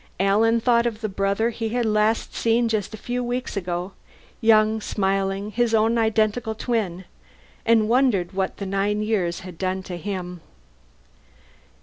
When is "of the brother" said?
0.87-1.51